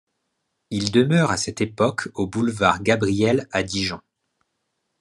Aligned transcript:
Il 0.71 0.89
demeure 0.89 1.29
à 1.29 1.37
cette 1.37 1.61
époque 1.61 2.09
au 2.15 2.25
boulevard 2.25 2.81
Gabriel 2.81 3.47
à 3.51 3.61
Dijon. 3.61 4.01